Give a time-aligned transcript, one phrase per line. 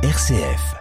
[0.00, 0.76] RCF.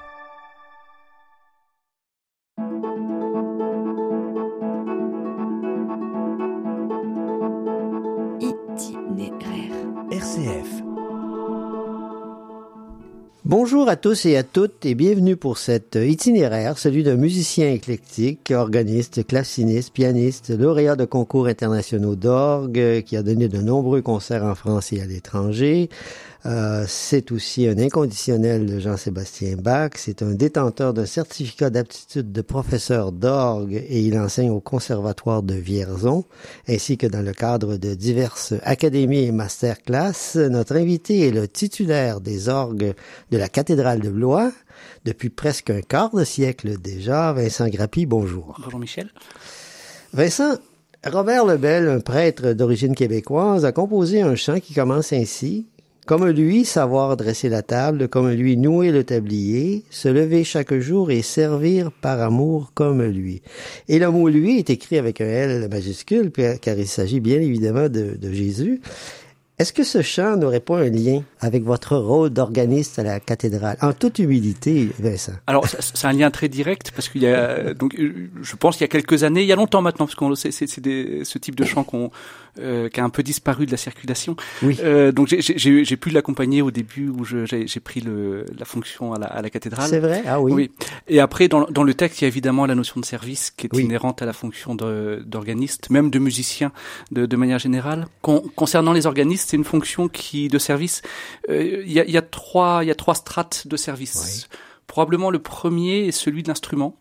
[8.39, 9.73] Itinéraire.
[10.11, 10.83] RCF.
[13.43, 18.51] Bonjour à tous et à toutes et bienvenue pour cet itinéraire, celui d'un musicien éclectique,
[18.51, 24.53] organiste, claveciniste, pianiste, lauréat de concours internationaux d'orgue, qui a donné de nombreux concerts en
[24.53, 25.89] France et à l'étranger.
[26.47, 29.91] Euh, c'est aussi un inconditionnel de Jean-Sébastien Bach.
[29.95, 35.55] C'est un détenteur d'un certificat d'aptitude de professeur d'orgue et il enseigne au Conservatoire de
[35.55, 36.23] Vierzon,
[36.69, 40.35] ainsi que dans le cadre de diverses académies et masterclass.
[40.35, 42.93] Notre invité est le titulaire des orgues
[43.31, 44.53] de la cathédrale de Blois
[45.03, 47.33] depuis presque un quart de siècle déjà.
[47.33, 48.57] Vincent Grappi, bonjour.
[48.63, 49.09] Bonjour Michel.
[50.13, 50.55] Vincent,
[51.05, 55.67] Robert Lebel, un prêtre d'origine québécoise, a composé un chant qui commence ainsi.
[56.07, 61.11] Comme lui, savoir dresser la table, comme lui, nouer le tablier, se lever chaque jour
[61.11, 63.41] et servir par amour comme lui.
[63.89, 67.89] Et le mot lui est écrit avec un L majuscule, car il s'agit bien évidemment
[67.89, 68.79] de, de Jésus.
[69.59, 73.75] Est-ce que ce chant n'aurait pas un lien avec votre rôle d'organiste à la cathédrale?
[73.81, 75.31] En toute humilité, Vincent.
[75.47, 78.85] Alors, c'est un lien très direct parce qu'il y a donc je pense qu'il y
[78.85, 81.83] a quelques années, il y a longtemps maintenant, parce c'est c'est ce type de chant
[81.83, 82.11] qu'on
[82.59, 84.35] euh, qui a un peu disparu de la circulation.
[84.61, 84.77] Oui.
[84.83, 89.27] Euh, donc j'ai pu l'accompagner au début où j'ai pris le la fonction à la,
[89.27, 89.89] à la cathédrale.
[89.89, 90.51] C'est vrai Ah oui.
[90.53, 90.71] Oui.
[91.07, 93.67] Et après dans dans le texte, il y a évidemment la notion de service qui
[93.67, 93.83] est Oui.
[93.83, 96.71] inhérente à la fonction d'organiste, même de musicien
[97.11, 98.05] de, de manière générale.
[98.21, 101.01] Con- concernant les organistes, c'est une fonction qui de service.
[101.49, 104.47] euh, Il y, a, y a trois il y a trois strates de service.
[104.87, 106.95] Probablement le premier est celui de l'instrument.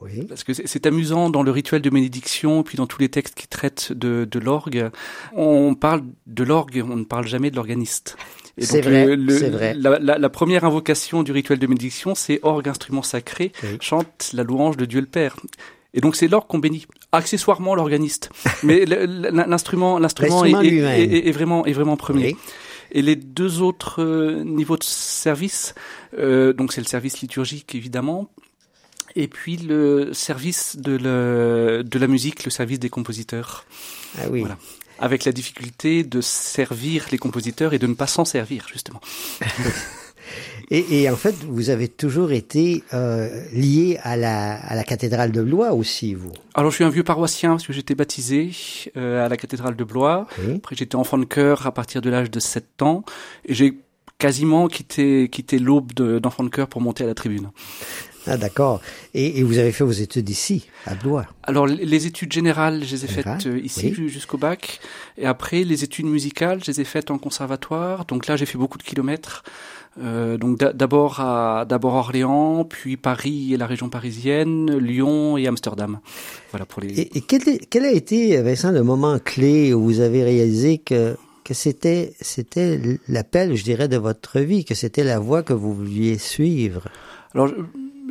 [0.00, 0.24] Oui.
[0.28, 3.48] Parce que c'est- amusant dans le rituel de bénédiction, puis dans tous les textes qui
[3.48, 4.90] traitent de, de l'orgue,
[5.34, 8.16] on parle de l'orgue, on ne parle jamais de l'organiste.
[8.58, 9.74] C'est vrai, c'est vrai.
[9.74, 13.78] La, la- la première invocation du rituel de bénédiction, c'est orgue, instrument sacré, Oui.
[13.80, 15.36] chante la louange de Dieu le Père.
[15.94, 18.30] Et donc c'est l'orgue qu'on bénit, accessoirement l'organiste,
[18.62, 21.00] mais l'instrument, l'instrument est, L'instrument est- lui-même.
[21.12, 22.32] est- est vraiment est vraiment premier.
[22.32, 22.36] Oui.
[22.92, 25.74] Et les deux autres euh, niveaux de service,
[26.18, 28.28] euh, donc c'est le service liturgique évidemment,
[29.22, 33.64] et puis le service de, le, de la musique, le service des compositeurs,
[34.18, 34.40] Ah oui.
[34.40, 34.56] Voilà.
[34.98, 39.00] avec la difficulté de servir les compositeurs et de ne pas s'en servir justement.
[40.70, 45.32] Et, et en fait, vous avez toujours été euh, lié à la, à la cathédrale
[45.32, 46.30] de Blois aussi, vous.
[46.52, 48.50] Alors je suis un vieux paroissien parce que j'étais baptisé
[48.98, 50.26] euh, à la cathédrale de Blois.
[50.46, 50.56] Oui.
[50.56, 53.02] Après j'étais enfant de chœur à partir de l'âge de 7 ans
[53.46, 53.78] et j'ai
[54.18, 57.48] quasiment quitté, quitté l'aube de- d'enfant de chœur pour monter à la tribune.
[58.28, 58.80] Ah d'accord.
[59.14, 61.26] Et, et vous avez fait vos études ici, à Blois.
[61.42, 64.08] Alors les- études générales, je les ai faites euh, ici oui.
[64.08, 64.80] jusqu'au bac.
[65.16, 68.04] Et après les études musicales, je les ai faites en conservatoire.
[68.04, 69.42] Donc là j'ai fait beaucoup de kilomètres.
[70.00, 75.48] Euh, donc d'a- d'abord à d'abord Orléans, puis Paris et la région parisienne, Lyon et
[75.48, 75.98] Amsterdam.
[76.52, 77.00] Voilà pour les.
[77.00, 80.78] Et, et quel, est- quel a été, Vincent, le moment clé où vous avez réalisé
[80.78, 81.16] que,
[81.48, 82.78] que c'était, c'était
[83.08, 86.88] l'appel, je dirais, de votre vie, que c'était la voie que vous vouliez suivre?
[87.34, 87.50] Alors,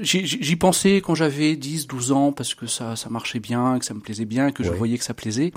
[0.01, 3.93] j'y pensais quand j'avais 10, 12 ans, parce que ça, ça marchait bien, que ça
[3.93, 4.75] me plaisait bien, que je Ouais.
[4.77, 5.51] voyais que ça plaisait.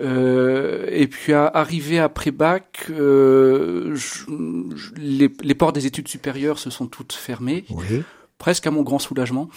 [0.00, 4.24] Euh, et puis, à, arrivé après bac, euh, je-
[4.76, 8.02] je- les, les portes des études supérieures se sont toutes fermées, Oui.
[8.38, 9.48] Presque à mon grand soulagement.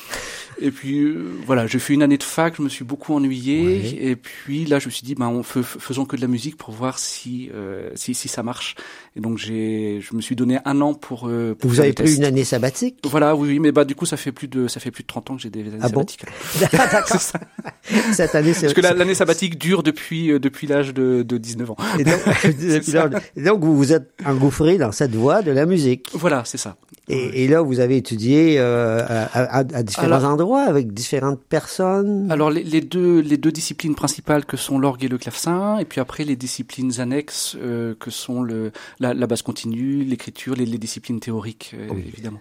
[0.62, 3.62] Et puis, euh, voilà, j'ai fait une année de fac, je me suis beaucoup ennuyé.
[3.66, 3.98] Ouais.
[4.12, 6.58] Et puis là, je me suis dit, ben, on fais- faisons que de la musique
[6.58, 8.76] pour voir si, euh, si, si ça marche.
[9.16, 11.94] Et donc, j'ai, je me suis donné un an pour, euh, pour Vous faire avez
[11.94, 12.98] pris une année sabbatique?
[13.06, 15.08] Voilà, oui, oui, mais bah du coup ça fait plus de ça fait plus de
[15.08, 16.06] 30 ans que j'ai des années Ah bon?
[16.06, 16.24] sabbatiques.
[16.60, 17.20] D'accord.
[18.14, 21.38] Cette année, c'est Parce que la- l'année sabbatique dure depuis euh, depuis l'âge de, de
[21.38, 21.76] 19 ans.
[21.98, 26.10] Donc, et donc, vous vous êtes engouffré dans cette voie de la musique.
[26.14, 26.76] Voilà, c'est ça.
[27.10, 31.42] Et, et là, vous avez étudié euh, à, à- à différents Alors- endroits avec différentes
[31.42, 32.32] personnes.
[32.32, 35.86] Alors les, les deux les deux disciplines principales que sont l'orgue et le clavecin, et
[35.86, 40.66] puis après les disciplines annexes euh, que sont le la, la basse continue, l'écriture, les,
[40.66, 42.40] les disciplines théoriques euh, évidemment.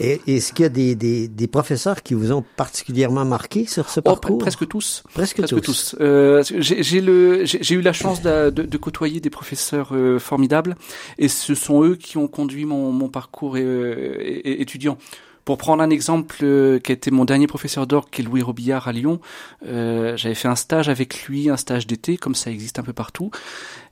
[0.00, 3.88] Et est-ce qu'il y a des, des, des professeurs qui vous ont particulièrement marqué sur
[3.88, 4.38] ce Oh, pre- parcours?
[4.38, 5.04] presque tous.
[5.14, 5.62] Presque Presque tous.
[5.62, 5.96] tous.
[6.00, 10.76] Euh, j'ai j'ai le, j'ai eu la chance de, de côtoyer des professeurs euh, formidables,
[11.18, 14.98] et ce sont eux qui ont conduit mon, mon parcours euh, é- é- étudiant.
[15.44, 18.42] Pour prendre un exemple euh, qui a été mon dernier professeur d'orgue, qui est Louis
[18.42, 19.20] Robillard à Lyon,
[19.66, 22.92] euh, j'avais fait un stage avec lui, un stage d'été, comme ça existe un peu
[22.92, 23.32] partout.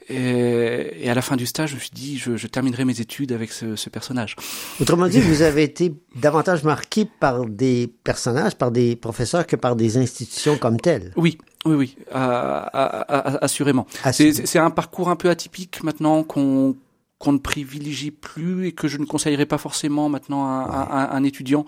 [0.08, 3.00] Et, et à la fin du stage, je me suis dit, je, je terminerai mes
[3.00, 4.36] études avec ce, ce personnage.
[4.80, 9.76] Autrement dit, vous avez été davantage marqué par des personnages, par des professeurs que par
[9.76, 11.12] des institutions comme telles.
[11.16, 13.86] Oui, oui, oui, à- à- à- à- assurément.
[14.12, 16.76] C'est un parcours un peu atypique maintenant qu'on
[17.20, 21.16] qu'on ne privilégie plus et que je ne conseillerais pas forcément maintenant à, à- à
[21.16, 21.64] un étudiant.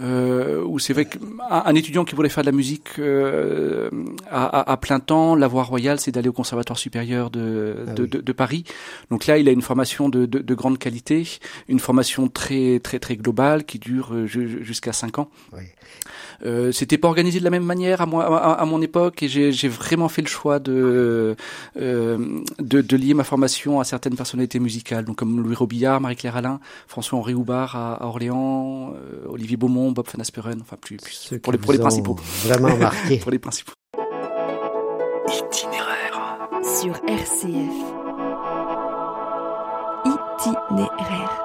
[0.00, 3.88] Euh, où c'est vrai qu'un un étudiant qui voulait faire de la musique euh,
[4.28, 8.08] à, plein temps, la voie royale, c'est d'aller au Conservatoire supérieur de, Ah de, oui.
[8.08, 8.64] de- de Paris.
[9.12, 11.24] Donc là, il a une formation de, de, de grande qualité,
[11.68, 15.30] une formation très très très globale qui dure euh, ju- jusqu'à cinq ans.
[15.52, 15.62] Oui.
[16.44, 19.28] Euh, C'était pas organisé de la même manière à, moi, à, à mon époque et
[19.28, 21.36] j'ai j'ai vraiment fait le choix de,
[21.80, 22.18] euh,
[22.58, 26.60] de de lier ma formation à certaines personnalités musicales, donc comme Louis Robillard, Marie-Claire Alain,
[26.88, 31.52] François-Henri Houbard à, à Orléans, euh, Olivier Beaumont, Bob Van Asperen, enfin plus, plus pour
[31.52, 33.16] les pour les principaux, Vraiment marqué.
[33.22, 33.72] pour les principaux.
[35.28, 36.38] Itinéraire.
[36.62, 37.74] Sur RCF.
[40.04, 41.43] Itinéraire.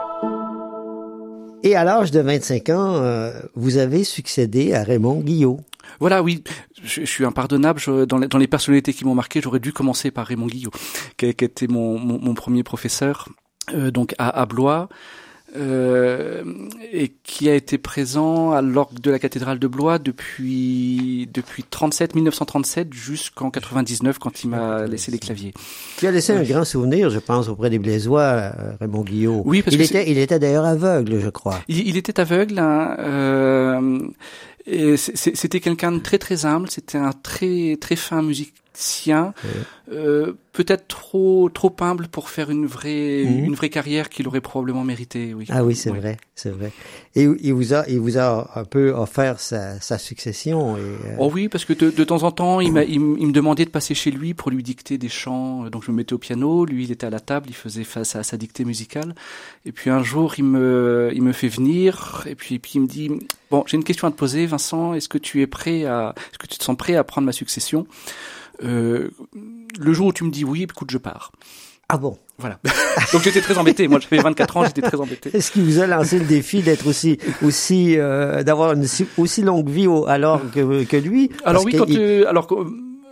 [1.64, 5.60] Et à l'âge de 25 ans, euh, vous avez succédé à Raymond Guillot.
[6.00, 6.44] Voilà, oui,
[6.84, 7.82] je, suis impardonnable.
[8.08, 10.72] Dans, les, personnalités qui m'ont marqué, j'aurais dû commencer par Raymond Guillot,
[11.18, 13.28] qui, qui était mon, premier professeur,
[13.74, 14.88] euh, donc à, à Blois,
[15.56, 22.16] et qui a été présent à l'orgue de la cathédrale de Blois depuis depuis 37
[22.16, 25.54] 1937 jusqu'en 99 quand il m'a laissé les claviers.
[25.98, 29.42] Qui a laissé un grand souvenir, je pense, auprès des Blésois, euh, Raymond Guillot.
[29.46, 31.60] Oui, parce il que était, il était d'ailleurs aveugle, je crois.
[31.68, 32.60] Il, il était aveugle.
[32.60, 34.08] hein, euh,
[34.96, 36.70] c'était quelqu'un de très très humble.
[36.70, 38.22] C'était un très très fin
[38.80, 39.34] musicien.
[39.92, 43.46] Euh, Peut-être trop trop humble pour faire une vraie Mhm.
[43.46, 45.34] une vraie carrière qu'il aurait probablement mérité.
[45.34, 45.46] Oui.
[45.50, 46.74] Ah oui, c'est vrai, c'est vrai.
[47.16, 50.76] Et il vous a, il vous a un peu offert sa, sa succession.
[50.76, 53.28] Et, euh, Oh oui, parce que de, de temps en temps, il, m'a- il, il
[53.28, 55.70] me demandait de passer chez lui pour lui dicter des chants.
[55.70, 58.18] Donc je me mettais au piano, lui il était à la table, il faisait face
[58.18, 59.16] à sa dictée musicale.
[59.66, 62.88] Et puis un jour, il me, il me fait venir et puis, puis il me
[62.88, 63.10] dit
[63.50, 64.94] bon, j'ai une question à te poser, Vincent.
[64.94, 67.32] Est-ce que tu es prêt à, est-ce que tu te sens prêt à prendre ma
[67.34, 67.88] succession?
[68.64, 69.10] Euh,
[69.80, 71.32] Le jour où tu me dis oui, écoute, je pars.
[71.88, 72.18] Ah bon?
[72.38, 72.60] Voilà.
[73.14, 73.88] Donc j'étais très embêté.
[73.88, 75.32] Moi, j'avais 24 ans, j'étais très embêté.
[75.34, 79.42] Est-ce qu'il vous a lancé le défi d'être aussi, aussi, euh, d'avoir une si- aussi
[79.42, 81.32] longue vie au, alors que, que lui?
[81.44, 82.54] Alors oui, quand il- euh, alors que,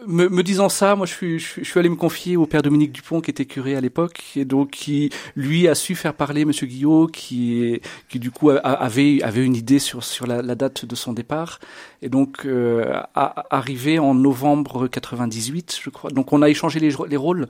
[0.08, 2.62] me, me disant ça, moi je suis, je, je suis allé me confier au père
[2.62, 6.46] Dominique Dupont qui était curé à l'époque et donc qui lui a su faire parler
[6.46, 10.42] Monsieur Guillot qui est- qui du coup a- avait avait une idée sur sur la,
[10.42, 11.60] la date de son départ
[12.02, 16.10] et donc euh, a- arrivé en novembre 98 je crois.
[16.12, 17.48] Donc on a échangé les, les rôles.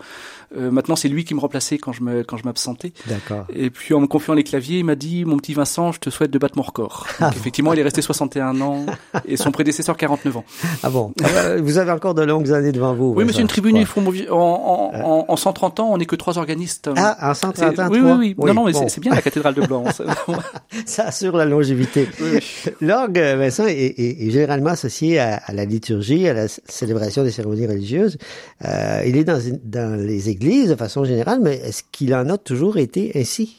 [0.57, 2.93] Euh, maintenant c'est lui qui me remplaçait quand je me quand je m'absentais.
[3.07, 3.45] D'accord.
[3.53, 6.09] Et puis en me confiant les claviers, il m'a dit mon petit Vincent, je te
[6.09, 7.07] souhaite de battre mon record.
[7.19, 8.85] Donc, effectivement, il est resté 61 ans
[9.27, 10.45] et son prédécesseur 49 ans.
[10.83, 13.13] Ah bon Euh, Vous avez encore de longues années devant vous.
[13.15, 16.37] Oui, mais c'est une tribune, en, en, en, en 130 ans, on n'est que trois
[16.37, 16.89] organistes.
[16.95, 18.17] Ah, en C'est- 130 ans, oui, oui, trois?
[18.17, 19.85] oui, Non, non, mais bon, c'est- bien la cathédrale de Blanc.
[20.85, 22.07] ça- assure la longévité.
[22.21, 22.71] Oui, oui.
[22.81, 27.31] L'orgue, Vincent, est, est- est généralement associé à, à la liturgie, à la célébration des
[27.31, 28.17] cérémonies religieuses.
[28.65, 32.77] Euh, il est dans les églises de façon générale, mais est-ce qu'il en a toujours
[32.77, 33.55] été ainsi?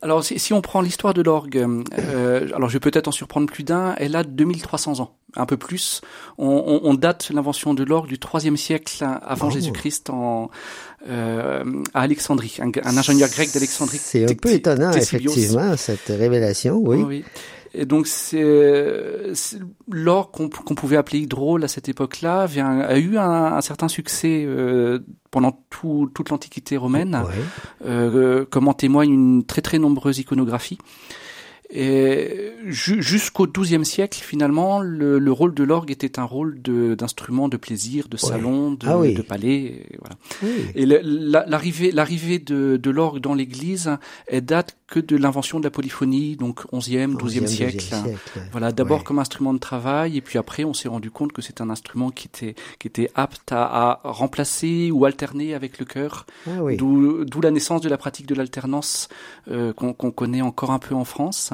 [0.00, 1.56] Alors, si, si on prend l'histoire de l'orgue,
[1.98, 5.56] euh, alors je vais peut-être en surprendre plus d'un, elle a 2300 ans, un peu
[5.56, 6.02] plus.
[6.38, 9.50] On, on, on date l'invention de l'orgue du 3e siècle avant Oh.
[9.50, 10.50] Jésus-Christ en
[11.08, 11.64] euh,
[11.94, 13.98] à Alexandrie, un, un ingénieur grec d'Alexandrie.
[14.00, 17.02] C'est un peu étonnant, effectivement, cette révélation, oui.
[17.02, 17.24] Oui.
[17.74, 18.42] Et donc c'est
[19.90, 22.46] l'or qu'on pouvait appeler hydraule à cette époque-là
[22.80, 25.00] a eu un, un certain succès euh,
[25.30, 27.34] pendant tout- toute l'Antiquité romaine, Ouais.
[27.86, 30.78] euh, comme en témoigne une très très nombreuse iconographie.
[31.70, 37.48] Et ju- jusqu'au XIIe siècle, finalement, le, le rôle de l'orgue était un rôle d'instrument
[37.48, 39.12] de, plaisir, de salon, de, Ah oui.
[39.14, 39.56] de palais.
[39.90, 40.16] et voilà.
[40.42, 40.50] Oui.
[40.74, 43.90] Et l'arrivée, l'arrivée de, de l'orgue dans l'Église,
[44.28, 47.76] elle date que de l'invention de la polyphonie, donc 11e, 12e 11e, siècle.
[47.76, 48.18] 12e siècle.
[48.52, 49.04] Voilà, d'abord Ouais.
[49.04, 52.10] comme instrument de travail, et puis après, on s'est rendu compte que c'est un instrument
[52.10, 56.24] qui était qui était apte à, à remplacer ou alterner avec le chœur.
[56.46, 56.78] Ah oui.
[56.78, 59.10] D'où la naissance de la pratique de l'alternance
[59.50, 61.52] euh, qu'on qu'on connaît encore un peu en France.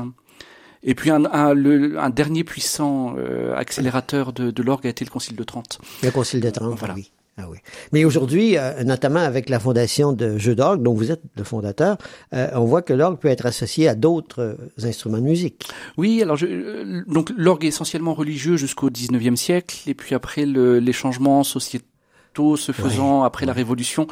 [0.84, 5.04] Et puis un, un, le- un dernier puissant euh, accélérateur de, de l'orgue a été
[5.04, 5.78] le Concile de Trente.
[6.02, 6.94] Le Concile de Trente, Voilà.
[6.94, 7.10] oui.
[7.36, 7.58] Ah oui.
[7.92, 11.98] Mais aujourd'hui, euh, notamment avec la fondation de Jeux d'orgue, dont vous êtes le fondateur,
[12.32, 15.68] euh, on voit que l'orgue peut être associé à d'autres euh, instruments de musique.
[15.96, 20.46] Oui, alors je, euh, donc l'orgue est essentiellement religieux jusqu'au XIXe siècle, et puis après
[20.46, 21.84] le, les changements sociétaux
[22.56, 24.06] se faisant après la Révolution,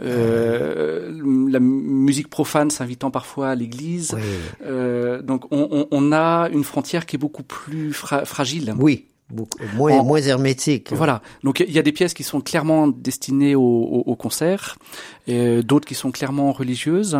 [0.00, 1.10] euh,
[1.50, 4.22] la musique profane s'invitant parfois à l'église, Oui.
[4.66, 8.74] euh, donc on, on, on a une frontière qui est beaucoup plus fra- fragile.
[8.78, 9.06] Oui.
[9.30, 10.92] Beaucoup, moins, En- moins hermétique.
[10.92, 11.22] Voilà.
[11.42, 14.76] Donc il y a des pièces qui sont clairement destinées au, au, au concert,
[15.26, 17.18] d'autres qui sont clairement religieuses.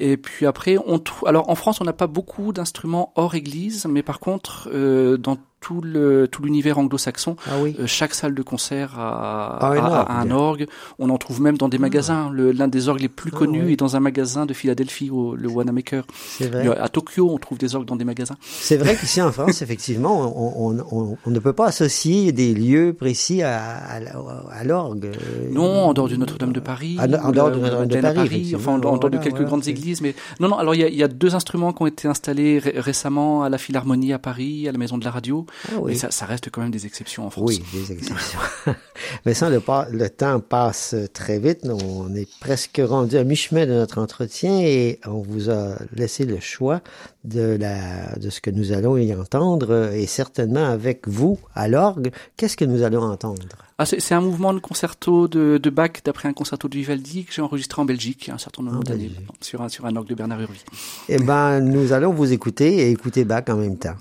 [0.00, 1.28] Et puis après, on trouve.
[1.28, 5.36] Alors en France, on n'a pas beaucoup d'instruments hors église, mais par contre, euh, dans
[5.60, 7.36] tout le tout l'univers anglo-saxon.
[7.46, 7.76] Ah oui.
[7.78, 10.06] Euh, chaque salle de concert a, Ah, un a- a orgue.
[10.08, 10.66] un orgue.
[10.98, 12.30] On en trouve même dans des magasins.
[12.32, 13.72] Le- L'un des orgues les plus Ah, connus oui.
[13.74, 16.06] est dans un magasin de Philadelphie, au, le Wanamaker.
[16.40, 16.66] Vrai.
[16.78, 18.36] À Tokyo, on trouve des orgues dans des magasins.
[18.40, 22.54] C'est vrai qu'ici en France, effectivement, on, on, on, on ne peut pas associer des
[22.54, 24.16] lieux précis à, à, la-
[24.50, 25.10] à l'orgue.
[25.52, 26.96] Non, en dehors de Notre-Dame de Paris.
[26.98, 28.52] Ah, en dehors de Notre-Dame de Paris.
[28.56, 30.56] Enfin, en dehors de quelques voilà, grandes c'est- Mais non, non.
[30.58, 33.42] Alors il y a, il y a deux instruments qui ont été installés ré- récemment
[33.42, 35.46] à la Philharmonie à Paris, à la Maison de la Radio.
[35.68, 35.92] Ah oui.
[35.92, 37.48] Mais ça, ça reste quand même des exceptions en France.
[37.48, 38.38] Oui, des exceptions.
[39.26, 41.60] Mais ça, le, le temps passe très vite.
[41.64, 46.38] On est presque rendu à mi-chemin de notre entretien et on vous a laissé le
[46.40, 46.80] choix
[47.24, 52.10] de, la, de ce que nous allons y entendre et certainement avec vous à l'orgue,
[52.36, 53.46] qu'est-ce que nous allons entendre?
[53.78, 57.24] Ah, c'est c'est un mouvement de concerto de, de Bach d'après un concerto de Vivaldi
[57.24, 59.10] que j'ai enregistré en Belgique un certain nombre d'années
[59.40, 60.60] sur un, sur un orgue de Bernard Urvi.
[61.08, 63.96] Eh ben, nous allons vous écouter et écouter Bach en même temps.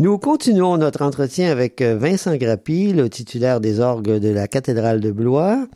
[0.00, 4.98] Nous continuons notre entretien avec euh, Vincent Grappi, le titulaire des orgues de la cathédrale
[4.98, 5.66] de Blois,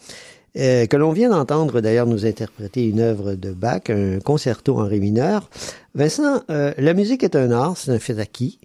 [0.56, 4.86] euh, que l'on vient d'entendre d'ailleurs nous interpréter une œuvre de Bach, un concerto en
[4.88, 5.50] ré mineur.
[5.94, 8.60] Vincent, euh, la musique est un art, c'est un fait acquis,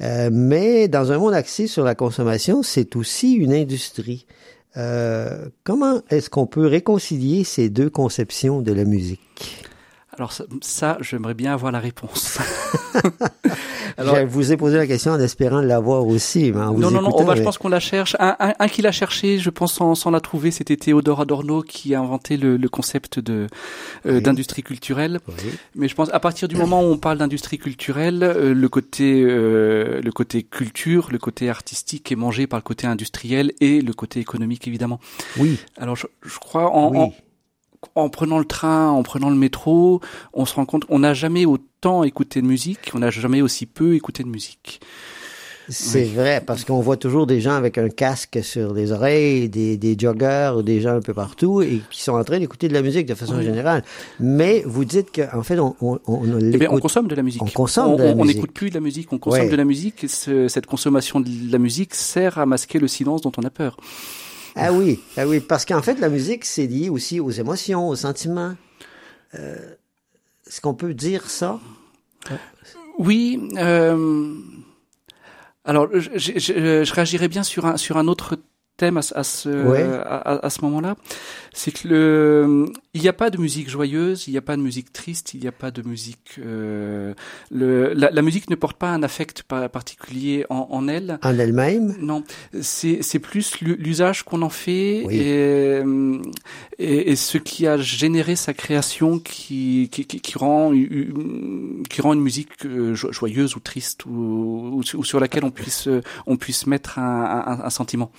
[0.00, 4.26] mais dans un monde axé sur la consommation, c'est aussi une industrie.
[4.74, 9.67] Comment est-ce qu'on peut réconcilier ces deux conceptions de la musique?
[10.18, 12.38] Alors ça, ça, j'aimerais bien avoir la réponse.
[13.96, 16.50] Alors, je vous ai posé la question en espérant l'avoir aussi.
[16.50, 18.16] Vous non, non, non, oh, bah, je pense qu'on la cherche.
[18.20, 21.62] Un, un, un qui l'a cherché, je pense sans, sans la trouver, c'était Théodore Adorno
[21.62, 23.46] qui a inventé le, le concept de
[24.06, 24.22] euh, Oui.
[24.22, 25.18] d'industrie culturelle.
[25.28, 25.50] Oui.
[25.74, 29.22] Mais je pense à partir du moment où on parle d'industrie culturelle, euh, le côté
[29.24, 33.92] euh, le côté culture, le côté artistique est mangé par le côté industriel et le
[33.92, 35.00] côté économique évidemment.
[35.38, 36.98] Oui, Alors je, je crois en, oui.
[36.98, 37.12] en,
[37.94, 40.00] en prenant le train, en prenant le métro,
[40.32, 43.66] on se rend compte on n'a jamais autant écouté de musique, on n'a jamais aussi
[43.66, 44.80] peu écouté de musique.
[45.70, 49.76] C'est vrai, parce qu'on voit toujours des gens avec un casque sur les oreilles, des,
[49.76, 52.72] des joggers ou des gens un peu partout et qui sont en train d'écouter de
[52.72, 53.84] la musique de façon générale.
[54.18, 57.42] Mais vous dites qu'en fait, on, on, on, eh bien, on consomme de la musique.
[57.42, 58.36] On consomme de la On musique.
[58.36, 61.28] n'écoute plus de la musique, on consomme de la musique et ce- cette consommation de
[61.52, 63.76] la musique sert à masquer le silence dont on a peur.
[64.58, 67.96] Ah oui, ah oui, parce qu'en fait, la musique, c'est lié aussi aux émotions, aux
[67.96, 68.54] sentiments.
[69.34, 69.74] Euh,
[70.46, 71.60] Est-ce qu'on peut dire ça?
[72.98, 73.48] Oui.
[73.56, 74.34] Euh,
[75.64, 78.36] alors, je, je, je- je réagirais bien sur un sur un autre
[78.78, 79.82] thème à, ce- à ce Ouais.
[80.06, 80.96] à, ce moment-là.
[81.52, 84.62] C'est que le il n'y a pas de musique joyeuse, il n'y a pas de
[84.62, 86.38] musique triste, il n'y a pas de musique.
[86.38, 87.12] euh,
[87.50, 91.18] le la, la musique ne porte pas un affect pa- particulier en, en elle.
[91.22, 91.96] En elle-même?
[92.00, 92.22] Non,
[92.62, 95.16] c'est c'est plus l'u- l'usage qu'on en fait Oui.
[95.18, 95.82] et,
[96.78, 100.72] et, et ce qui a généré sa création qui qui, qui, qui rend
[101.90, 105.44] qui rend une musique euh, jo- joyeuse ou triste ou, ou, sur- ou sur laquelle
[105.44, 105.88] on puisse
[106.26, 108.10] on puisse mettre un, un, un sentiment.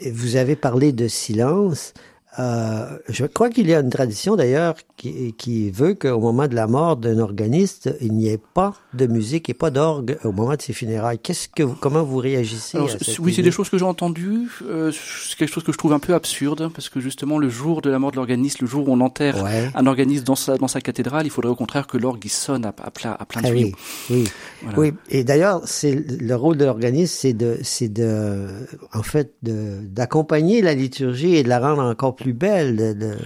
[0.00, 1.92] Vous avez parlé de silence.
[2.38, 6.54] Euh, je crois qu'il y a une tradition d'ailleurs qui, qui veut qu'au moment de
[6.54, 10.54] la mort d'un organiste, il n'y ait pas de musique et pas d'orgue au moment
[10.54, 11.18] de ses funérailles.
[11.18, 13.84] Qu'est-ce que vous, comment vous réagissez Alors, à cette oui, c'est des choses que j'ai
[13.84, 14.48] entendues.
[14.66, 17.82] Euh, c'est quelque chose que je trouve un peu absurde parce que justement le jour
[17.82, 19.70] de la mort de l'organiste, le jour où on enterre Ouais.
[19.74, 22.68] un organiste dans sa dans sa cathédrale, il faudrait au contraire que l'orgue sonne à,
[22.82, 23.74] à plein à plein de Ah oui,
[24.10, 24.24] oui.
[24.62, 24.78] Voilà.
[24.78, 28.46] Oui, et d'ailleurs, c'est le rôle de l'organiste, c'est de, c'est de,
[28.94, 32.76] en fait, d'accompagner la liturgie et de la rendre encore plus belle.
[32.76, 33.16] de- de-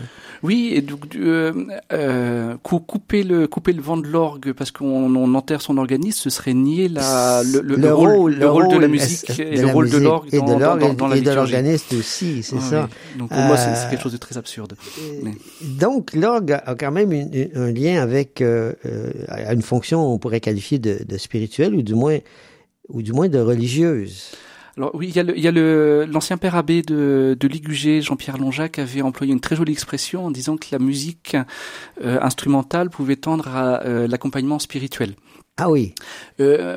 [0.43, 1.53] Oui, et donc euh,
[1.93, 6.19] euh, cou- couper le couper le vent de l'orgue parce qu'on on enterre son organisme,
[6.21, 9.63] ce serait nier la le, le- le rôle, le rôle de la musique et de
[9.63, 12.43] le rôle de l'orgue dans, de dans, l'orgue dans, dans la et de l'organiste aussi,
[12.43, 12.89] c'est ça.
[13.19, 14.75] Donc pour moi, c'est Euh, quelque chose de très absurde.
[15.23, 20.19] Mais- Donc, l'orgue a quand même une- une- un lien avec a une fonction, on
[20.19, 22.19] pourrait qualifier de, de spirituelle ou du moins
[22.89, 24.31] ou du moins de religieuse.
[24.77, 27.49] Alors oui, il y a le- il y a le- l'ancien père abbé de, de
[27.49, 31.35] Ligugé, Jean-Pierre Lonjac, avait employé une très jolie expression en disant que la musique
[32.05, 35.15] euh, instrumentale pouvait tendre à euh, l'accompagnement spirituel.
[35.57, 35.95] Ah oui,
[36.41, 36.77] Euh,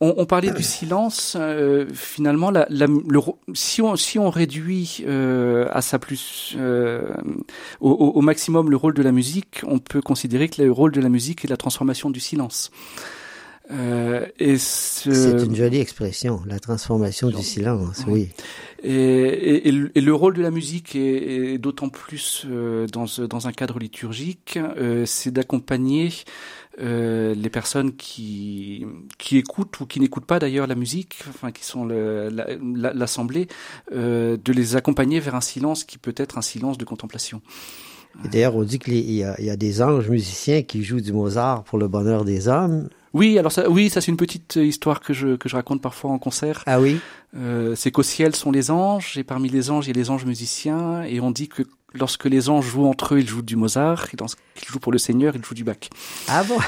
[0.00, 1.36] on, on parlait du silence.
[1.38, 3.20] euh, finalement, la, la- le,
[3.52, 7.02] si on si on réduit euh, à sa plus euh,
[7.80, 10.92] au, au- au maximum le rôle de la musique, on peut considérer que le rôle
[10.92, 12.70] de la musique est la transformation du silence.
[13.70, 18.02] Euh, et ce- c'est une jolie expression, la transformation du silence.
[18.08, 18.28] Oui.
[18.82, 23.06] Et, et- et le- rôle de la musique est, est d'autant plus euh, dans,
[23.46, 26.10] un cadre liturgique, euh, c'est d'accompagner
[26.80, 28.86] euh, les personnes qui,
[29.18, 32.92] qui écoutent ou qui n'écoutent pas d'ailleurs la musique, enfin qui sont le- la- la-
[32.94, 33.48] l'assemblée,
[33.92, 37.40] euh, de les accompagner vers un silence qui peut être un silence de contemplation.
[38.32, 41.78] D'ailleurs, on dit qu'il y, y a des anges musiciens qui jouent du Mozart pour
[41.78, 42.88] le bonheur des hommes.
[43.12, 46.10] Oui, alors ça, oui, ça c'est une petite histoire que je, que je raconte parfois
[46.10, 46.62] en concert.
[46.66, 47.00] Ah oui.
[47.36, 50.10] Euh, c'est qu'au ciel sont les anges, et parmi les anges, il y a les
[50.10, 53.56] anges musiciens, et on dit que lorsque les anges jouent entre eux, ils jouent du
[53.56, 55.90] Mozart, et lorsqu'ils jouent pour le Seigneur, ils jouent du Bach.
[56.28, 56.58] Ah bon?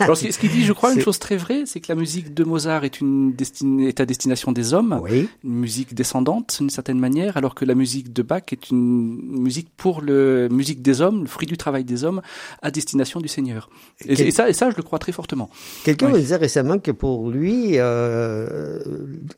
[0.00, 2.42] Alors, ce qu'il dit, je crois, une chose très vraie, c'est que la musique de
[2.44, 5.28] Mozart est une destinée, est à destination des hommes, Oui.
[5.44, 9.68] une musique descendante d'une certaine manière, alors que la musique de Bach est une musique
[9.76, 12.22] pour le musique des hommes, le fruit du travail des hommes,
[12.62, 13.70] à destination du Seigneur.
[14.04, 15.48] Et, Quel- et ça, et ça, je le crois très fortement.
[15.84, 16.12] Quelqu'un Oui.
[16.14, 18.80] me disait récemment que pour lui, euh,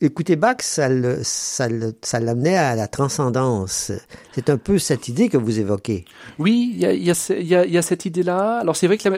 [0.01, 3.93] écouter Bach, ça l'amenait à la transcendance.
[4.35, 6.05] C'est un peu cette idée que vous évoquez.
[6.39, 8.59] Oui, il y a, y, a, ce- il y, a, il y a cette idée-là.
[8.61, 9.17] Alors c'est vrai que la,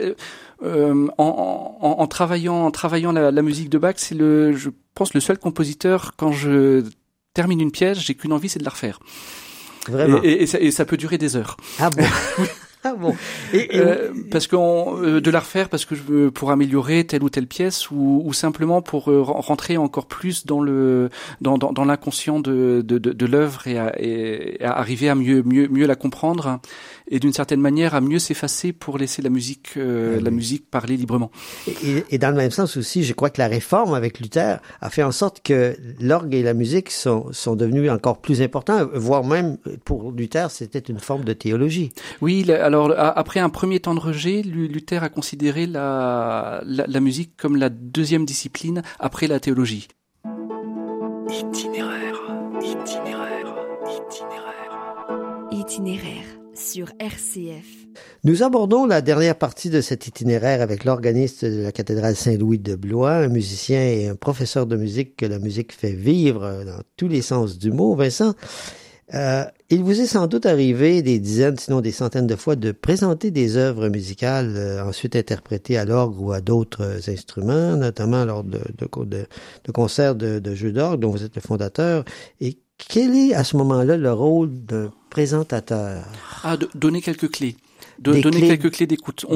[0.64, 5.14] en, en, en travaillant, en travaillant la, la musique de Bach, c'est le, je pense,
[5.14, 6.84] le seul compositeur quand je
[7.34, 8.98] termine une pièce, j'ai qu'une envie, c'est de la refaire.
[9.88, 10.20] Vraiment.
[10.22, 11.56] Et, et, et ça, et ça peut durer des heures.
[11.78, 12.04] Ah bon.
[12.84, 13.14] ah bon.
[13.52, 17.22] Et, et- Euh, parce qu'on euh, de la refaire parce que je pour améliorer telle
[17.22, 21.10] ou telle pièce ou, ou simplement pour euh, ren- rentrer encore plus dans le
[21.40, 25.14] dans, dans, dans l'inconscient de, de, de, de l'œuvre et, à- et à arriver à
[25.14, 26.60] mieux mieux mieux la comprendre
[27.10, 30.70] et d'une certaine manière à mieux s'effacer pour laisser la musique euh, Ah la musique
[30.70, 31.30] parler librement.
[31.66, 34.90] Et, et dans le même sens aussi, je crois que la réforme avec Luther a
[34.90, 39.24] fait en sorte que l'orgue et la musique sont, sont devenus encore plus importants, voire
[39.24, 41.92] même pour Luther, c'était une forme de théologie.
[42.20, 46.84] Oui, alors a- après un premier temps de rejet, Lu- Luther a considéré la, la,
[46.86, 49.88] la musique comme la deuxième discipline après la théologie.
[51.30, 52.20] Itinéraire,
[52.62, 53.54] itinéraire,
[53.86, 55.06] itinéraire.
[55.50, 57.66] Itinéraire sur RCF.
[58.24, 62.74] Nous abordons la dernière partie de cet itinéraire avec l'organiste de la cathédrale Saint-Louis de
[62.76, 67.08] Blois, un musicien et un professeur de musique que la musique fait vivre dans tous
[67.08, 67.94] les sens du mot.
[67.94, 68.34] Vincent,
[69.14, 72.72] euh, Il vous est sans doute arrivé des dizaines, sinon des centaines de fois de
[72.72, 78.24] présenter des œuvres musicales euh, ensuite interprétées à l'orgue ou à d'autres euh, instruments, notamment
[78.24, 79.26] lors de, de, de,
[79.64, 82.06] de concerts de, de jeux d'orgue dont vous êtes le fondateur.
[82.40, 86.02] Et quel est à ce moment-là le rôle de présentateur?
[86.44, 87.56] Ah, de donner quelques clés.
[87.98, 89.26] De donner quelques clés d'écoute.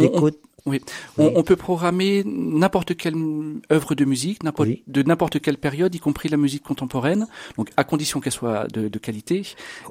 [0.64, 0.80] Oui.
[1.18, 3.16] On, on, peut programmer n'importe quelle
[3.72, 7.26] œuvre de musique, n'importe de n'importe quelle période, y compris la musique contemporaine.
[7.56, 9.42] Donc, à condition qu'elle soit de, de qualité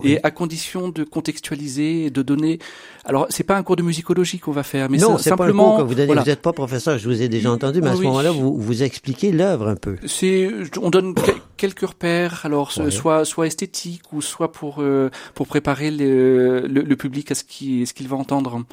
[0.04, 2.60] et à condition de contextualiser, de donner.
[3.04, 5.64] Alors, c'est pas un cours de musicologie qu'on va faire, mais non, c'est simplement.
[5.64, 7.96] Pas un cours que vous n'êtes pas professeur, je vous ai déjà entendu, mais à
[7.96, 9.98] ce moment-là, vous vous expliquez l'œuvre un peu.
[10.06, 10.50] C'est,
[10.82, 11.16] on donne
[11.58, 16.96] quelques repères, alors soit soit esthétique ou soit pour euh, pour préparer le, le, le,
[16.96, 18.64] public à ce qui ce qu'il va entendre.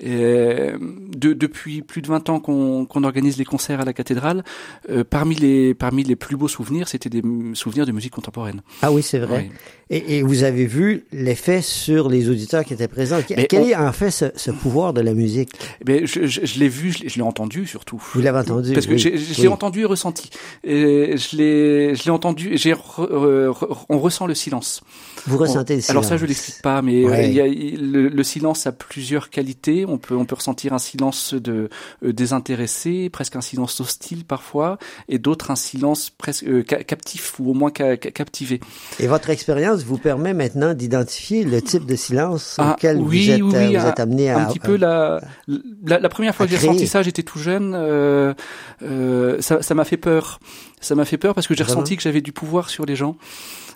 [0.00, 0.72] Et
[1.16, 4.44] de, depuis plus de 20 ans qu'on qu'on organise les concerts à la cathédrale,
[4.90, 7.22] euh, parmi les parmi les plus beaux souvenirs, c'était des
[7.54, 8.62] souvenirs de musique contemporaine.
[8.82, 9.48] Ah oui, c'est vrai.
[9.50, 9.56] Oui.
[9.90, 13.20] Et, et, vous avez vu l'effet sur les auditeurs qui étaient présents.
[13.26, 13.66] Quel on...
[13.66, 15.50] est en fait ce, ce, pouvoir de la musique?
[15.86, 18.00] Mais je, je, je l'ai vu, je l'ai entendu surtout.
[18.12, 20.28] Vous l'avez entendu Parce que oui, je, je l'ai entendu et ressenti.
[20.62, 22.58] Et je l'ai je l'ai entendu.
[22.58, 24.82] J'ai on ressent le silence.
[25.26, 25.90] Vous ressentez le silence.
[25.90, 27.28] Alors ça, je l'explique pas, mais ouais.
[27.28, 29.86] il y a, le, le, silence a plusieurs qualités.
[29.88, 31.68] On peut on peut ressentir un silence de
[32.04, 37.50] euh, désintéressé, presque un silence hostile parfois, et d'autres un silence presque euh, captif ou
[37.50, 38.60] au moins ca captivé.
[39.00, 43.30] Et votre expérience vous permet maintenant d'identifier le type de silence ah, auquel oui, vous
[43.30, 46.46] êtes, oui, oui, vous êtes amené à un petit peu la, la, la première fois
[46.46, 47.74] que j'ai senti ça, j'étais tout jeune.
[47.74, 48.34] Euh,
[48.82, 50.40] euh, ça m'a fait peur.
[50.80, 53.16] Ça m'a fait peur parce que j'ai ressenti que j'avais du pouvoir sur les gens.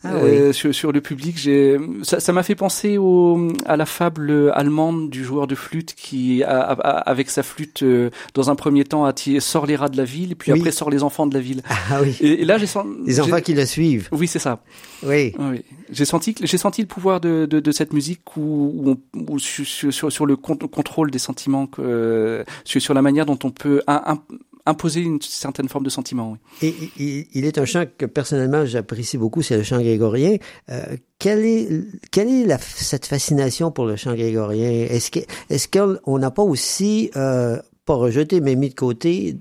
[0.05, 0.55] Ah, euh, oui.
[0.55, 1.39] sur, sur, le public.
[1.39, 6.43] J'ai ça m'a fait penser au, à la fable allemande du joueur de flûte qui,
[6.43, 9.97] a, a, avec sa flûte, euh, dans un premier temps, attire, sort les rats de
[9.97, 10.59] la ville, et puis oui.
[10.59, 11.63] après sort les enfants de la ville.
[11.91, 12.17] Ah oui.
[12.21, 14.09] Et, et là, j'ai senti les enfants qui le suivent.
[14.13, 14.61] Oui, c'est ça.
[15.03, 15.35] Oui.
[15.39, 15.63] oui.
[15.91, 19.39] J'ai senti j'ai senti le pouvoir de, de, de cette musique où, où, on, où
[19.39, 23.83] sur, sur, sur, le contrôle des sentiments, euh, sur, sur la manière dont on peut
[23.87, 24.19] un, un,
[24.67, 26.37] imposer une certaine forme de sentiment.
[26.63, 26.91] Oui.
[26.99, 30.37] Et, il est un chant que personnellement j'apprécie beaucoup, c'est le chant grégorien.
[30.71, 31.69] Euh, quelle est,
[32.11, 34.71] quelle est la, cette fascination pour le chant grégorien?
[34.71, 35.21] Est-ce que,
[35.51, 39.37] est-ce qu'on n'a pas aussi euh, pas rejeté, mais mis de côté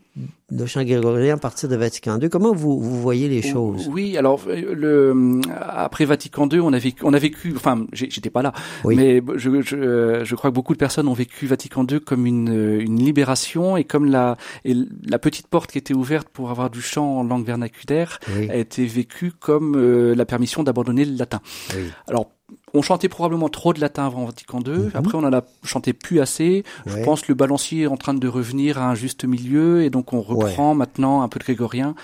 [0.49, 2.30] le chant grégorien à partir de Vatican II.
[2.30, 3.88] Comment vous, vous voyez les choses?
[3.91, 8.41] Oui, alors le après Vatican II, on a vécu, on a vécu enfin, j'étais pas
[8.41, 8.51] là,
[8.84, 8.95] oui.
[8.95, 12.80] mais je, je, je, crois que beaucoup de personnes ont vécu Vatican II comme une,
[12.80, 14.75] une libération et comme la et
[15.08, 18.49] la petite porte qui était ouverte pour avoir du chant en langue vernaculaire oui.
[18.49, 21.39] a été vécue comme euh, la permission d'abandonner le latin.
[21.75, 21.84] Oui.
[22.08, 22.32] Alors
[22.73, 24.71] on chantait probablement trop de latin avant Vatican II.
[24.73, 24.91] -hmm.
[24.93, 26.63] Après, on en a chanté plus assez.
[26.86, 26.93] Ouais.
[26.93, 29.89] Je pense que le balancier est en train de revenir à un juste milieu et
[29.89, 30.77] donc on reprend ouais.
[30.77, 31.95] maintenant un peu de grégorien.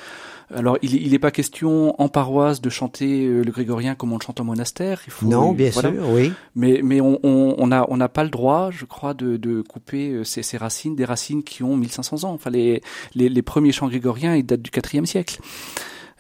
[0.56, 4.24] Alors, il n'est pas question en paroisse de chanter euh, le grégorien comme on le
[4.24, 5.02] chante en monastère.
[5.06, 5.92] Il faut, non, bien voilà.
[5.92, 6.32] sûr, oui.
[6.56, 7.20] Mais, mais on
[7.68, 10.96] n'a on, on n'a pas le droit, je crois, de, de couper ces, ces, racines,
[10.96, 12.34] des racines qui ont 1500 ans.
[12.34, 12.82] Enfin, les,
[13.14, 15.40] les, les premiers chants grégoriens, ils datent du IVe siècle.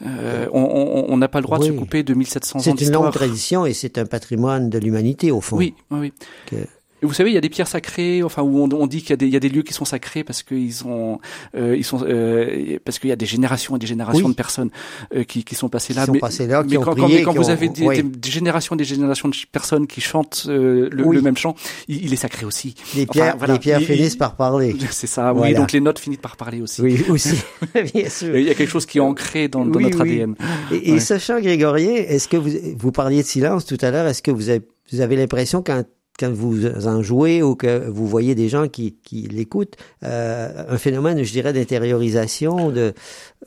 [0.05, 1.69] Euh, on n'a pas le droit oui.
[1.69, 4.77] de se couper de 1700 ans C'est une longue tradition et c'est un patrimoine de
[4.77, 5.57] l'humanité au fond.
[5.57, 6.13] Oui, oui.
[6.45, 6.55] Que...
[7.01, 9.21] Et vous savez, il y a des pierres sacrées, enfin où on, on dit qu'il
[9.21, 11.19] y, y, a des lieux qui sont sacrés parce qu'ils ont,
[11.55, 14.31] euh, ils sont, euh, parce qu'il y a des générations et des générations oui.
[14.31, 14.71] de personnes
[15.13, 16.01] euh, qui, qui, sont passées là.
[16.01, 17.49] Qui sont mais, passées là, qui mais ont quand, prié, quand, qui vous ont...
[17.49, 17.97] avez des, oui.
[17.97, 21.15] des, des, générations et des générations de personnes qui chantent euh, le, oui.
[21.17, 21.53] le, même chant,
[21.88, 22.73] il, il, est sacré aussi.
[22.95, 23.53] Les pierres, enfin, voilà.
[23.53, 24.75] les pierres il, finissent par parler.
[24.89, 25.33] C'est ça.
[25.33, 25.51] Voilà.
[25.51, 26.81] Oui, donc les notes finissent par parler aussi.
[26.81, 27.38] Oui, aussi,
[27.93, 28.36] bien sûr.
[28.36, 30.33] Il y a quelque chose qui est ancré dans, notre ADN.
[30.71, 34.07] Et, et ce chant grégorien, est-ce que vous, vous parliez de silence tout à l'heure,
[34.07, 35.83] est-ce que vous avez, vous avez l'impression quand
[36.19, 40.77] quand vous en jouez ou que vous voyez des gens qui, qui l'écoutent, euh, un
[40.77, 42.93] phénomène, je dirais, d'intériorisation, de,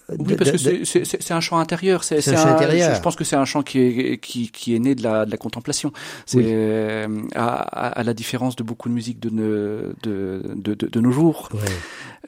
[0.08, 2.04] de, Oui, parce de, que c'est un chant intérieur.
[2.04, 2.94] C'est un, chant intérieur.
[2.94, 5.30] Je pense que c'est un chant qui est, qui, qui est né de la, de
[5.30, 5.92] la contemplation.
[6.26, 6.44] C'est oui.
[6.46, 11.10] euh, à, à, la différence de beaucoup de musique de, de, de, de, de nos
[11.10, 11.48] jours.
[11.52, 11.60] Ouais.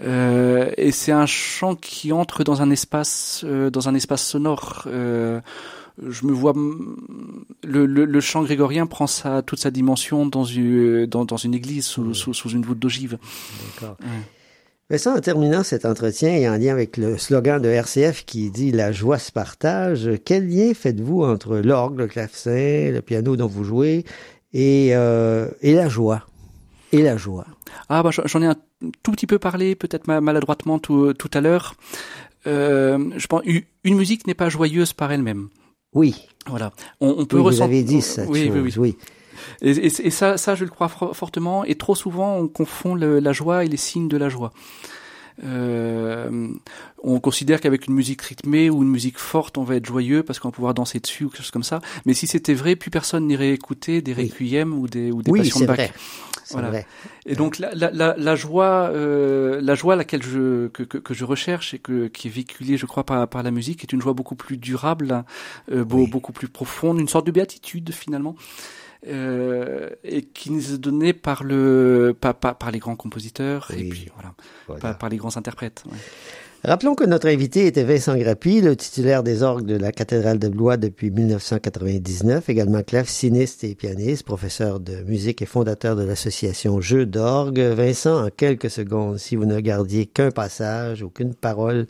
[0.00, 4.84] Euh, et c'est un chant qui entre dans un espace, euh, dans un espace sonore.
[4.86, 5.40] Euh,
[5.98, 11.06] je me vois le, le, le, chant grégorien prend sa, toute sa dimension dans une,
[11.06, 13.18] dans, dans une église sous, sous, sous, une voûte d'ogive.
[13.74, 13.96] D'accord.
[14.90, 18.50] Mais ça, en terminant cet entretien et en lien avec le slogan de RCF qui
[18.50, 23.46] dit La joie se partage, quel lien faites-vous entre l'orgue, le clavecin, le piano dont
[23.46, 24.04] vous jouez
[24.52, 26.26] et, euh, et la joie?
[26.92, 27.46] Et la joie?
[27.88, 28.56] Ah, bah, j'en ai un
[29.02, 31.74] tout petit peu parlé, peut-être maladroitement tout, tout à l'heure.
[32.46, 35.48] Euh, je pense une musique n'est pas joyeuse par elle-même.
[35.94, 36.26] Oui.
[36.46, 36.72] Voilà.
[37.00, 37.66] On, on peut oui, ressentir.
[37.66, 38.24] Vous avez dit ça.
[38.26, 38.96] Oui, oui, oui, oui.
[39.60, 41.64] Et, et, et, ça, ça, je le crois fortement.
[41.64, 44.52] Et trop souvent, on confond le, la joie et les signes de la joie.
[45.44, 46.48] Euh,
[47.02, 50.38] on considère qu'avec une musique rythmée ou une musique forte, on va être joyeux parce
[50.38, 51.80] qu'on va pouvoir danser dessus ou quelque chose comme ça.
[52.04, 55.40] Mais si c'était vrai, plus personne n'irait écouter des requiem ou des ou des oui,
[55.40, 55.76] passions de Bach.
[55.76, 55.92] Vrai.
[56.52, 56.68] Voilà.
[56.68, 56.86] Vrai.
[57.26, 61.14] Et donc la, la, la, la joie, euh, la joie laquelle je que, que, que,
[61.14, 64.00] je recherche et que qui est véhiculée, je crois, par, par la musique, est une
[64.00, 65.24] joie beaucoup plus durable,
[65.70, 66.06] euh, oui.
[66.08, 68.36] beaucoup plus profonde, une sorte de béatitude finalement.
[69.08, 73.80] Euh, et qui nous est donnée par le par, par, par les grands compositeurs oui.
[73.80, 74.32] et puis voilà,
[74.68, 74.80] voilà.
[74.80, 75.82] Par, par, les grands interprètes.
[75.90, 75.98] Ouais.
[76.64, 80.46] Rappelons que notre invité était Vincent Grappi, le titulaire des orgues de la cathédrale de
[80.46, 87.04] Blois depuis 1999, également claveciniste et pianiste, professeur de musique et fondateur de l'association Jeux
[87.04, 87.58] d'orgue.
[87.58, 91.88] Vincent, en quelques secondes, si vous ne gardiez qu'un passage ou qu'une parole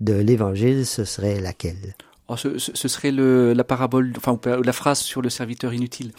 [0.00, 1.94] de l'Évangile, ce serait laquelle?
[2.32, 6.12] Oh, ce, ce, serait le, la parabole, enfin la phrase sur le serviteur inutile.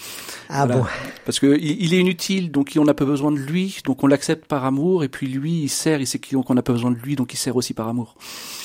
[0.50, 0.82] Ah voilà.
[0.82, 0.88] bon
[1.24, 4.08] Parce que il, il, est inutile, donc on n'a pas besoin de lui, donc on
[4.08, 6.98] l'accepte par amour, et puis lui, il sert, il sait qu'on n'a pas besoin de
[6.98, 8.16] lui, donc il sert aussi par amour.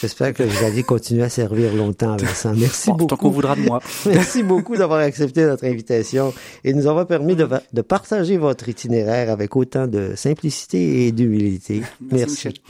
[0.01, 2.53] J'espère que vous allez continuer à servir longtemps avec ça.
[2.53, 3.11] Merci bon, beaucoup.
[3.11, 3.81] Tant qu'on voudra de moi.
[4.07, 9.31] Merci beaucoup d'avoir accepté notre invitation et nous avoir permis de, de partager votre itinéraire
[9.31, 11.83] avec autant de simplicité et d'humilité.
[12.11, 12.49] Merci.
[12.49, 12.61] Merci.